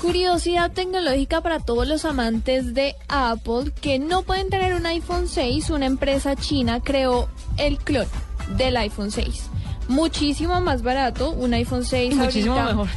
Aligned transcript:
Curiosidad 0.00 0.70
tecnológica 0.70 1.40
para 1.40 1.58
todos 1.58 1.86
los 1.88 2.04
amantes 2.04 2.72
de 2.72 2.94
Apple 3.08 3.72
que 3.80 3.98
no 3.98 4.22
pueden 4.22 4.48
tener 4.48 4.74
un 4.74 4.86
iPhone 4.86 5.26
6. 5.28 5.70
Una 5.70 5.86
empresa 5.86 6.36
china 6.36 6.80
creó 6.80 7.28
el 7.56 7.78
clon 7.78 8.06
del 8.56 8.76
iPhone 8.76 9.10
6. 9.10 9.46
Muchísimo 9.88 10.60
más 10.60 10.82
barato, 10.82 11.30
un 11.30 11.52
iPhone 11.54 11.84
6 11.84 12.14
Muchísimo 12.14 12.54
ahorita- 12.54 12.68
mejor. 12.72 12.88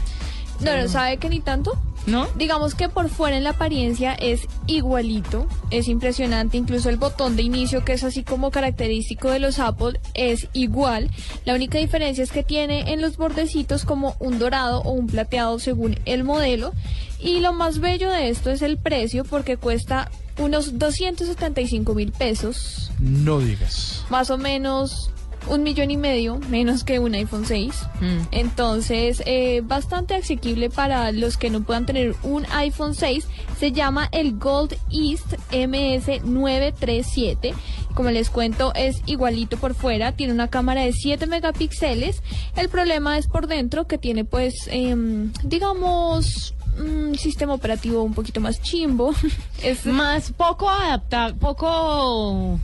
No, 0.60 0.78
no, 0.78 0.88
¿sabe 0.88 1.18
que 1.18 1.28
ni 1.30 1.40
tanto? 1.40 1.76
¿No? 2.08 2.28
Digamos 2.36 2.74
que 2.74 2.90
por 2.90 3.10
fuera 3.10 3.38
en 3.38 3.44
la 3.44 3.52
apariencia 3.52 4.14
es 4.16 4.42
igualito, 4.66 5.48
es 5.70 5.88
impresionante, 5.88 6.58
incluso 6.58 6.90
el 6.90 6.98
botón 6.98 7.36
de 7.36 7.44
inicio 7.44 7.86
que 7.86 7.94
es 7.94 8.04
así 8.04 8.24
como 8.24 8.50
característico 8.50 9.30
de 9.30 9.40
los 9.40 9.60
Apple 9.60 10.00
es 10.16 10.48
igual. 10.54 11.12
La 11.46 11.54
única 11.54 11.78
diferencia 11.78 12.24
es 12.24 12.32
que 12.32 12.44
tiene 12.44 12.92
en 12.94 13.02
los 13.02 13.18
bordecitos 13.18 13.86
como 13.86 14.16
un 14.20 14.40
dorado 14.40 14.82
o 14.82 14.92
un 14.92 15.08
plateado 15.08 15.60
según 15.60 16.00
el 16.06 16.24
modelo. 16.24 16.74
Y 17.20 17.40
lo 17.40 17.54
más 17.54 17.80
bello 17.80 18.10
de 18.10 18.30
esto 18.30 18.50
es 18.50 18.64
el 18.64 18.78
precio 18.80 19.24
porque 19.24 19.58
cuesta 19.58 20.10
unos 20.40 20.80
275 20.80 21.94
mil 21.94 22.12
pesos, 22.12 22.92
No 23.00 23.40
digas. 23.40 24.04
más 24.10 24.32
o 24.32 24.40
menos 24.40 25.12
un 25.48 25.64
millón 25.64 25.90
y 25.92 25.98
medio 25.98 26.40
menos 26.50 26.84
que 26.84 27.00
un 27.00 27.16
iPhone 27.16 27.46
6. 27.46 27.74
Mm. 28.00 28.20
Entonces, 28.32 29.22
eh, 29.26 29.62
bastante 29.64 30.16
asequible 30.16 30.70
para 30.70 31.12
los 31.12 31.38
que 31.38 31.50
no 31.50 31.64
puedan 31.64 31.86
tener 31.86 32.16
un 32.24 32.46
iPhone 32.52 32.96
6. 32.96 33.28
Se 33.60 33.72
llama 33.72 34.10
el 34.12 34.38
Gold 34.38 34.76
East 34.92 35.36
MS937. 35.52 37.54
Como 37.94 38.10
les 38.10 38.30
cuento, 38.30 38.74
es 38.74 39.02
igualito 39.06 39.58
por 39.58 39.74
fuera. 39.74 40.14
Tiene 40.14 40.34
una 40.34 40.48
cámara 40.48 40.84
de 40.84 40.94
7 40.94 41.28
megapíxeles. 41.28 42.24
El 42.56 42.70
problema 42.70 43.18
es 43.18 43.28
por 43.28 43.48
dentro, 43.48 43.88
que 43.88 43.98
tiene 43.98 44.24
pues, 44.26 44.54
em, 44.68 45.32
digamos, 45.44 46.54
un 46.80 47.18
sistema 47.18 47.54
operativo 47.54 48.04
un 48.04 48.14
poquito 48.14 48.40
más 48.40 48.62
chimbo. 48.62 49.14
es 49.64 49.86
Más 49.86 50.32
poco 50.32 50.70
adaptable, 50.70 51.36
poco, 51.36 52.60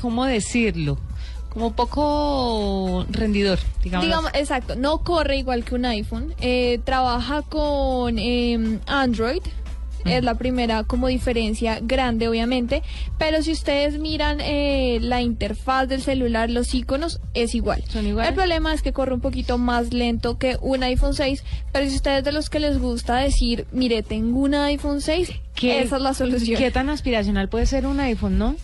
¿cómo 0.00 0.24
decirlo? 0.24 0.98
Como 1.58 1.72
poco 1.72 3.04
rendidor, 3.10 3.58
digamos. 3.82 4.06
Digamos, 4.06 4.30
exacto, 4.34 4.76
no 4.76 4.98
corre 4.98 5.38
igual 5.38 5.64
que 5.64 5.74
un 5.74 5.84
iPhone. 5.86 6.34
eh, 6.40 6.78
trabaja 6.84 7.42
con 7.42 8.18
eh, 8.18 8.78
Android. 8.86 9.42
Es 10.04 10.22
la 10.22 10.36
primera 10.36 10.84
como 10.84 11.08
diferencia 11.08 11.80
grande, 11.82 12.28
obviamente. 12.28 12.82
Pero 13.18 13.42
si 13.42 13.50
ustedes 13.50 13.98
miran 13.98 14.38
eh, 14.40 15.00
la 15.02 15.20
interfaz 15.20 15.88
del 15.88 16.00
celular, 16.00 16.48
los 16.48 16.72
iconos, 16.72 17.20
es 17.34 17.54
igual. 17.56 17.82
¿Son 17.88 18.06
iguales? 18.06 18.30
El 18.30 18.36
problema 18.36 18.72
es 18.72 18.80
que 18.80 18.92
corre 18.92 19.12
un 19.12 19.20
poquito 19.20 19.58
más 19.58 19.92
lento 19.92 20.38
que 20.38 20.56
un 20.62 20.84
iPhone 20.84 21.14
6. 21.14 21.42
Pero 21.72 21.90
si 21.90 21.96
ustedes 21.96 22.22
de 22.22 22.30
los 22.32 22.48
que 22.48 22.60
les 22.60 22.78
gusta 22.78 23.16
decir, 23.16 23.66
mire, 23.72 24.02
tengo 24.04 24.38
un 24.38 24.54
iPhone 24.54 25.00
6, 25.00 25.32
¿Qué- 25.56 25.82
esa 25.82 25.96
es 25.96 26.02
la 26.02 26.14
solución. 26.14 26.56
¿Qué 26.56 26.70
tan 26.70 26.88
aspiracional 26.88 27.48
puede 27.48 27.66
ser 27.66 27.84
un 27.86 27.98
iPhone, 27.98 28.38
no? 28.38 28.54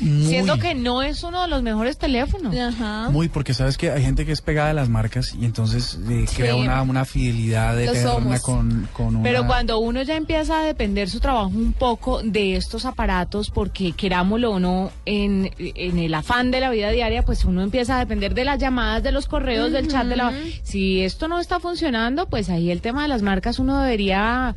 Muy, 0.00 0.26
Siendo 0.26 0.58
que 0.58 0.74
no 0.74 1.02
es 1.02 1.22
uno 1.22 1.42
de 1.42 1.48
los 1.48 1.62
mejores 1.62 1.96
teléfonos. 1.98 2.54
Ajá. 2.56 3.08
Muy, 3.10 3.28
porque 3.28 3.54
sabes 3.54 3.76
que 3.78 3.90
hay 3.90 4.02
gente 4.02 4.26
que 4.26 4.32
es 4.32 4.40
pegada 4.40 4.70
a 4.70 4.72
las 4.74 4.88
marcas 4.88 5.34
y 5.40 5.44
entonces 5.44 5.98
eh, 6.10 6.24
Sí. 6.28 6.36
crea 6.36 6.56
una, 6.56 6.82
una 6.82 7.04
fidelidad 7.04 7.80
eterna 7.80 8.40
con, 8.40 8.88
con 8.92 9.16
una... 9.16 9.22
Pero 9.22 9.46
cuando 9.46 9.78
uno 9.78 10.02
ya 10.02 10.16
empieza 10.16 10.60
a 10.60 10.64
depender 10.64 11.08
su 11.08 11.20
trabajo 11.20 11.48
un 11.48 11.72
poco 11.72 12.22
de 12.22 12.56
estos 12.56 12.84
aparatos, 12.84 13.50
porque 13.50 13.92
querámoslo 13.92 14.52
o 14.52 14.60
no, 14.60 14.90
en, 15.06 15.50
en 15.58 15.98
el 15.98 16.14
afán 16.14 16.50
de 16.50 16.60
la 16.60 16.70
vida 16.70 16.90
diaria, 16.90 17.24
pues 17.24 17.44
uno 17.44 17.62
empieza 17.62 17.96
a 17.96 17.98
depender 18.00 18.34
de 18.34 18.44
las 18.44 18.58
llamadas, 18.58 19.02
de 19.02 19.12
los 19.12 19.26
correos, 19.26 19.72
del 19.72 19.88
chat, 19.88 20.06
de 20.06 20.16
la... 20.16 20.32
Si 20.62 21.02
esto 21.02 21.28
no 21.28 21.38
está 21.38 21.60
funcionando, 21.60 22.26
pues 22.26 22.48
ahí 22.50 22.70
el 22.70 22.80
tema 22.80 23.02
de 23.02 23.08
las 23.08 23.22
marcas 23.22 23.58
uno 23.58 23.80
debería... 23.80 24.54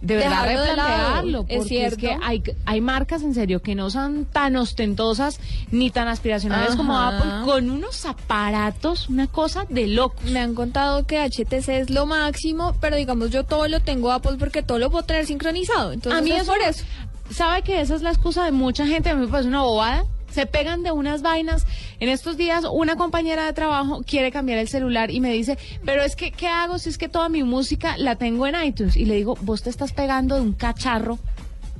De 0.00 0.16
verdad 0.16 0.46
Dejarlo 0.46 0.66
replantearlo, 0.66 1.40
porque 1.42 1.56
es, 1.56 1.66
cierto. 1.66 1.96
que 1.98 2.16
hay, 2.22 2.42
hay 2.64 2.80
marcas 2.80 3.22
en 3.22 3.34
serio 3.34 3.60
que 3.60 3.74
no 3.74 3.90
son 3.90 4.24
tan 4.24 4.56
ostentosas 4.56 5.40
ni 5.70 5.90
tan 5.90 6.08
aspiracionales 6.08 6.74
como. 6.74 6.98
Apple, 6.98 7.30
con 7.44 7.70
unos 7.70 8.06
aparatos, 8.06 9.08
una 9.08 9.26
cosa 9.26 9.66
de 9.68 9.86
locos. 9.86 10.24
Me 10.24 10.40
han 10.40 10.54
contado 10.54 11.06
que 11.06 11.18
HTC 11.18 11.68
es 11.68 11.90
lo 11.90 12.06
máximo, 12.06 12.74
pero 12.80 12.96
digamos 12.96 13.30
yo 13.30 13.44
todo 13.44 13.68
lo 13.68 13.80
tengo 13.80 14.10
Apple 14.12 14.36
porque 14.38 14.62
todo 14.62 14.78
lo 14.78 14.90
puedo 14.90 15.04
tener 15.04 15.26
sincronizado. 15.26 15.92
Entonces 15.92 16.20
a 16.20 16.24
mí 16.24 16.32
es 16.32 16.46
por 16.46 16.60
eso. 16.62 16.84
¿Sabe 17.30 17.62
que 17.62 17.80
esa 17.80 17.94
es 17.94 18.02
la 18.02 18.10
excusa 18.10 18.44
de 18.44 18.52
mucha 18.52 18.86
gente? 18.86 19.10
A 19.10 19.14
mí 19.14 19.26
me 19.26 19.28
parece 19.30 19.48
una 19.48 19.62
bobada. 19.62 20.04
Se 20.30 20.46
pegan 20.46 20.82
de 20.82 20.92
unas 20.92 21.22
vainas. 21.22 21.66
En 21.98 22.08
estos 22.08 22.36
días, 22.36 22.64
una 22.70 22.96
compañera 22.96 23.46
de 23.46 23.52
trabajo 23.52 24.02
quiere 24.06 24.30
cambiar 24.30 24.58
el 24.58 24.68
celular 24.68 25.10
y 25.10 25.20
me 25.20 25.32
dice, 25.32 25.58
pero 25.84 26.02
es 26.02 26.16
que, 26.16 26.30
¿qué 26.32 26.46
hago 26.46 26.78
si 26.78 26.88
es 26.88 26.98
que 26.98 27.08
toda 27.08 27.28
mi 27.28 27.42
música 27.42 27.96
la 27.98 28.16
tengo 28.16 28.46
en 28.46 28.54
iTunes? 28.62 28.96
Y 28.96 29.04
le 29.04 29.16
digo, 29.16 29.36
¿vos 29.42 29.62
te 29.62 29.70
estás 29.70 29.92
pegando 29.92 30.36
de 30.36 30.42
un 30.42 30.52
cacharro 30.52 31.18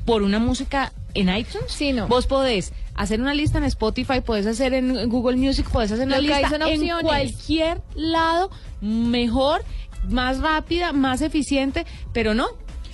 por 0.05 0.23
una 0.23 0.39
música 0.39 0.93
en 1.15 1.35
iTunes? 1.35 1.71
Sí, 1.73 1.93
no. 1.93 2.09
Vos 2.09 2.27
podés 2.27 2.73
hacer 2.95 3.21
una 3.21 3.35
lista 3.35 3.59
en 3.59 3.65
Spotify, 3.65 4.21
podés 4.21 4.47
hacer 4.47 4.75
en 4.75 5.09
Google 5.09 5.37
Music, 5.37 5.69
podés 5.71 5.93
hacer 5.93 6.07
una 6.07 6.17
Lo 6.17 6.23
lista 6.23 6.51
en 6.69 6.89
cualquier 7.01 7.81
lado 7.95 8.51
mejor, 8.81 9.65
más 10.09 10.41
rápida, 10.41 10.93
más 10.93 11.23
eficiente, 11.23 11.87
pero 12.13 12.35
no. 12.35 12.49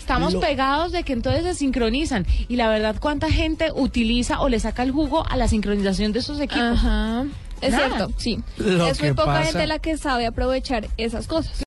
Estamos 0.06 0.34
Lo- 0.34 0.40
pegados 0.40 0.92
de 0.92 1.02
que 1.02 1.12
entonces 1.12 1.42
se 1.42 1.54
sincronizan. 1.54 2.24
Y 2.46 2.54
la 2.54 2.68
verdad, 2.68 2.94
¿cuánta 3.00 3.28
gente 3.28 3.72
utiliza 3.74 4.40
o 4.40 4.48
le 4.48 4.60
saca 4.60 4.84
el 4.84 4.92
jugo 4.92 5.26
a 5.28 5.36
la 5.36 5.48
sincronización 5.48 6.12
de 6.12 6.20
esos 6.20 6.38
equipos? 6.38 6.62
Ajá. 6.78 7.24
Es 7.60 7.72
Nada. 7.72 7.86
cierto, 7.88 8.12
sí. 8.16 8.38
Lo 8.58 8.86
es 8.86 9.00
muy 9.02 9.10
poca 9.14 9.24
pasa- 9.26 9.44
gente 9.50 9.66
la 9.66 9.78
que 9.80 9.96
sabe 9.96 10.26
aprovechar 10.26 10.86
esas 10.96 11.26
cosas. 11.26 11.58